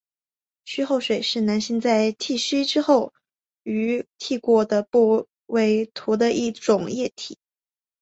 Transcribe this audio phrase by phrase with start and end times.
[0.65, 3.13] 须后水是男性在剃须之后
[3.61, 7.37] 于剃过的部位涂的一种液体。